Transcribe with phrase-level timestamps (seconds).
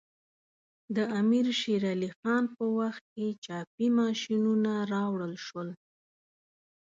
[0.95, 5.69] د امیر شیر علی خان په وخت کې چاپي ماشینونه راوړل شول.